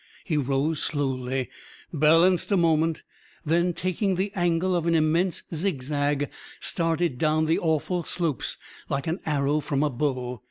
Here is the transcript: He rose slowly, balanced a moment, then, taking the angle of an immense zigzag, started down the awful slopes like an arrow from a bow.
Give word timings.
He 0.23 0.35
rose 0.35 0.81
slowly, 0.81 1.51
balanced 1.93 2.51
a 2.51 2.57
moment, 2.57 3.03
then, 3.45 3.71
taking 3.71 4.15
the 4.15 4.33
angle 4.33 4.75
of 4.75 4.87
an 4.87 4.95
immense 4.95 5.43
zigzag, 5.53 6.27
started 6.59 7.19
down 7.19 7.45
the 7.45 7.59
awful 7.59 8.03
slopes 8.03 8.57
like 8.89 9.05
an 9.05 9.19
arrow 9.27 9.59
from 9.59 9.83
a 9.83 9.91
bow. 9.91 10.39